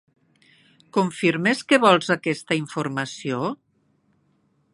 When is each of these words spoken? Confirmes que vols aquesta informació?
Confirmes 0.97 1.61
que 1.73 1.81
vols 1.85 2.09
aquesta 2.17 2.61
informació? 2.63 3.43